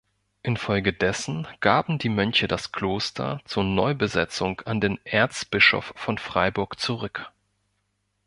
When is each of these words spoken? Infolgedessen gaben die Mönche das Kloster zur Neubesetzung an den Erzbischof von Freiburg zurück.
Infolgedessen 0.41 1.47
gaben 1.59 1.99
die 1.99 2.09
Mönche 2.09 2.47
das 2.47 2.71
Kloster 2.71 3.39
zur 3.45 3.63
Neubesetzung 3.63 4.59
an 4.61 4.81
den 4.81 4.99
Erzbischof 5.05 5.93
von 5.95 6.17
Freiburg 6.17 6.79
zurück. 6.79 7.29